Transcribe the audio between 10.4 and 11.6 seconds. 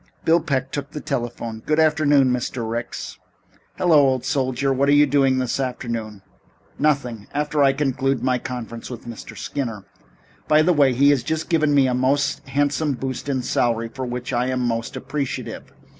By the way, he has just